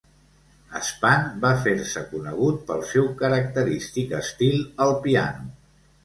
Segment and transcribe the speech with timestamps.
[0.85, 5.53] Spann va fer-se conegut pel seu característic estil al piano.